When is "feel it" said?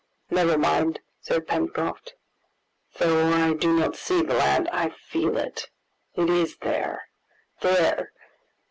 4.89-5.69